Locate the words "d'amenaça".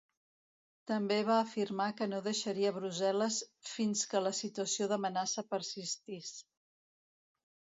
4.95-5.45